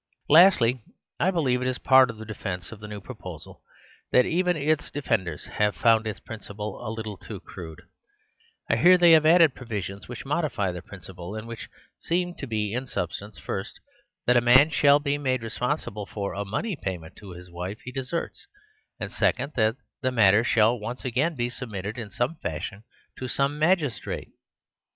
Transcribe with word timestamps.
Lastly, 0.29 0.81
I 1.19 1.29
believe 1.29 1.61
it 1.61 1.67
is 1.67 1.77
part 1.77 2.09
of 2.09 2.17
the 2.17 2.25
defence 2.25 2.71
of 2.71 2.79
the 2.79 2.87
new 2.87 2.99
proposal 2.99 3.61
that 4.11 4.25
even 4.25 4.57
its 4.57 4.89
defenders 4.89 5.45
have 5.45 5.75
found 5.75 6.07
its 6.07 6.19
principle 6.19 6.79
a 6.83 6.89
little 6.89 7.17
too 7.17 7.39
crude. 7.39 7.83
I 8.67 8.77
hear 8.77 8.97
they 8.97 9.11
have 9.11 9.27
added 9.27 9.53
provisions 9.53 10.07
which 10.07 10.25
modify 10.25 10.71
the 10.71 10.81
principle; 10.81 11.35
and 11.35 11.47
which 11.47 11.69
seem 11.99 12.33
to 12.37 12.47
be 12.47 12.73
in 12.73 12.87
substance, 12.87 13.37
first, 13.37 13.79
that 14.25 14.35
a 14.35 14.41
man 14.41 14.71
shall 14.71 14.97
be 14.97 15.19
made 15.19 15.43
responsible 15.43 16.07
for 16.07 16.33
a 16.33 16.43
money 16.45 16.75
payment 16.75 17.15
to 17.17 17.35
the 17.35 17.53
wife 17.53 17.79
he 17.81 17.91
deserts, 17.91 18.47
and 18.99 19.11
second, 19.11 19.53
that 19.55 19.75
the 20.01 20.11
matter 20.11 20.43
shall 20.43 20.79
once 20.79 21.05
again 21.05 21.35
be 21.35 21.47
submitted 21.47 21.99
in 21.99 22.09
some 22.09 22.37
fashion 22.37 22.83
to 23.19 23.27
some 23.27 23.59
magistrate. 23.59 24.31